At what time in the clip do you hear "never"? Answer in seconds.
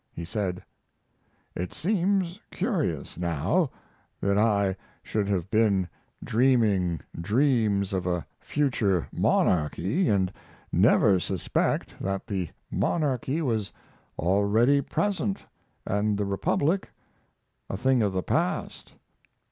10.71-11.19